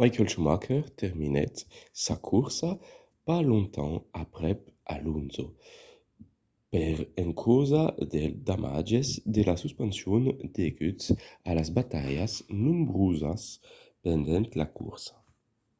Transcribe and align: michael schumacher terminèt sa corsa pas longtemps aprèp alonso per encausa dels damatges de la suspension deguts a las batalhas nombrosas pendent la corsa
michael 0.00 0.28
schumacher 0.32 0.82
terminèt 1.00 1.54
sa 2.04 2.14
corsa 2.28 2.70
pas 3.26 3.40
longtemps 3.50 3.96
aprèp 4.24 4.58
alonso 4.94 5.44
per 6.72 6.94
encausa 7.24 7.82
dels 8.12 8.36
damatges 8.48 9.08
de 9.34 9.42
la 9.48 9.56
suspension 9.62 10.22
deguts 10.58 11.04
a 11.48 11.50
las 11.58 11.68
batalhas 11.78 12.32
nombrosas 12.64 13.42
pendent 14.04 14.46
la 14.60 14.66
corsa 14.78 15.14